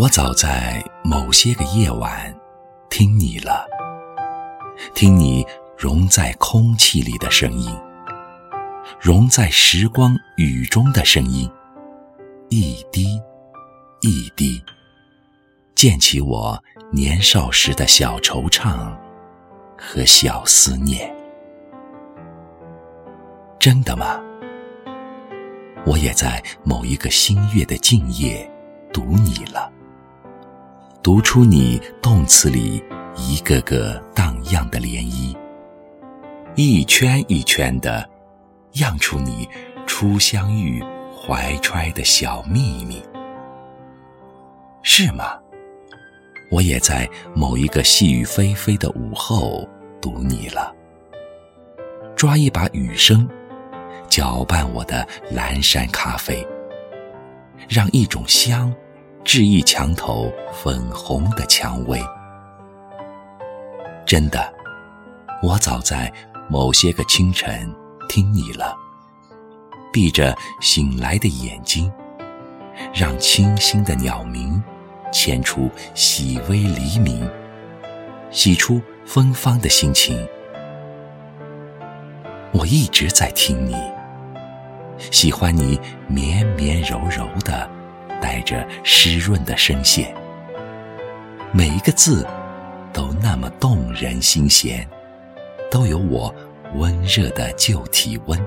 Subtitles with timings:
[0.00, 2.34] 我早在某些个夜晚
[2.88, 3.66] 听你了，
[4.94, 5.46] 听你
[5.76, 7.70] 融在空气里的声音，
[8.98, 11.50] 融在时光雨中的声音，
[12.48, 13.20] 一滴
[14.00, 14.58] 一滴，
[15.74, 16.58] 溅起我
[16.90, 18.96] 年少时的小惆怅
[19.76, 21.14] 和小思念。
[23.58, 24.18] 真的吗？
[25.84, 28.50] 我也在某一个新月的静夜
[28.94, 29.70] 读你了。
[31.02, 32.82] 读出你动词里
[33.16, 35.34] 一个个荡漾的涟漪，
[36.56, 38.06] 一圈一圈的
[38.72, 39.48] 漾出你
[39.86, 40.84] 初相遇
[41.16, 43.02] 怀揣的小秘密，
[44.82, 45.38] 是吗？
[46.50, 49.66] 我也在某一个细雨霏霏的午后
[50.02, 50.74] 读你了，
[52.14, 53.26] 抓一把雨声，
[54.10, 56.46] 搅拌我的蓝山咖啡，
[57.70, 58.70] 让一种香。
[59.22, 62.02] 致意墙头粉红的蔷薇，
[64.06, 64.52] 真的，
[65.42, 66.12] 我早在
[66.48, 67.72] 某些个清晨
[68.08, 68.76] 听你了。
[69.92, 71.92] 闭着醒来的眼睛，
[72.94, 74.62] 让清新的鸟鸣
[75.12, 77.28] 牵出细微黎明，
[78.30, 80.26] 洗出芬芳的心情。
[82.52, 83.76] 我一直在听你，
[85.10, 87.79] 喜欢你绵绵柔柔的。
[88.20, 90.14] 带着湿润的声线，
[91.52, 92.26] 每一个字
[92.92, 94.86] 都那么动人心弦，
[95.70, 96.34] 都有我
[96.74, 98.38] 温热的旧体温。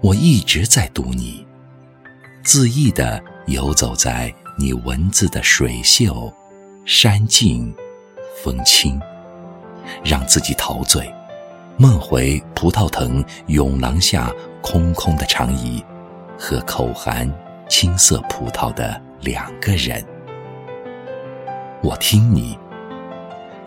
[0.00, 1.46] 我一直在读你，
[2.44, 6.32] 恣意的游走在你文字的水秀、
[6.84, 7.74] 山静、
[8.42, 9.00] 风轻，
[10.04, 11.12] 让自己陶醉，
[11.76, 14.32] 梦回葡萄藤永廊下
[14.62, 15.84] 空空的长椅
[16.38, 17.28] 和口含。
[17.68, 20.02] 青色葡萄的两个人，
[21.82, 22.56] 我听你，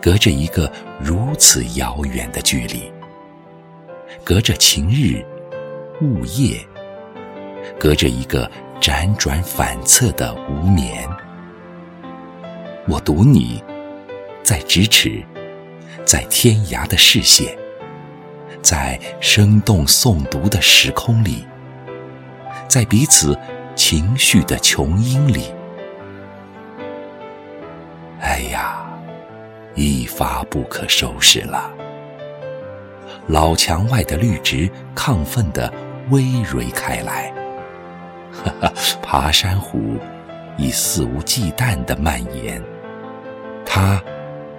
[0.00, 2.90] 隔着一个如此遥远的距离，
[4.24, 5.22] 隔着晴日、
[6.00, 6.58] 雾夜，
[7.78, 8.50] 隔着一个
[8.80, 11.06] 辗转反侧的无眠，
[12.88, 13.62] 我读你，
[14.42, 15.22] 在咫尺，
[16.06, 17.54] 在天涯的视线，
[18.62, 21.44] 在生动诵读的时空里，
[22.66, 23.38] 在彼此。
[23.90, 25.52] 情绪的琼音里，
[28.20, 28.88] 哎呀，
[29.74, 31.68] 一发不可收拾了。
[33.26, 35.68] 老墙外的绿植亢奋地
[36.08, 37.34] 葳蕤开来，
[38.30, 39.98] 哈哈，爬山虎
[40.56, 42.62] 已肆无忌惮地蔓延。
[43.66, 44.00] 它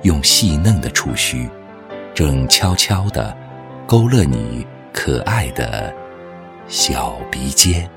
[0.02, 1.50] 用细嫩的触须，
[2.14, 3.34] 正悄悄地
[3.88, 5.96] 勾勒你可爱的
[6.68, 7.90] 小鼻尖。